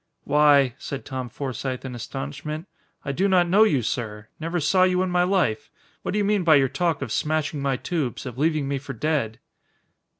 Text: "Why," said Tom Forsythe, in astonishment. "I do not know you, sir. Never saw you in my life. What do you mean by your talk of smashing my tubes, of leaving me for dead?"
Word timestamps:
"Why," 0.23 0.73
said 0.79 1.05
Tom 1.05 1.29
Forsythe, 1.29 1.85
in 1.85 1.93
astonishment. 1.93 2.67
"I 3.05 3.11
do 3.11 3.27
not 3.29 3.47
know 3.47 3.61
you, 3.61 3.83
sir. 3.83 4.29
Never 4.39 4.59
saw 4.59 4.81
you 4.81 5.03
in 5.03 5.11
my 5.11 5.21
life. 5.21 5.69
What 6.01 6.13
do 6.13 6.17
you 6.17 6.25
mean 6.25 6.43
by 6.43 6.55
your 6.55 6.69
talk 6.69 7.03
of 7.03 7.11
smashing 7.11 7.61
my 7.61 7.77
tubes, 7.77 8.25
of 8.25 8.35
leaving 8.39 8.67
me 8.67 8.79
for 8.79 8.93
dead?" 8.93 9.37